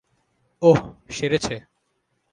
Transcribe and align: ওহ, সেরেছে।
ওহ, 0.61 0.79
সেরেছে। 1.09 1.55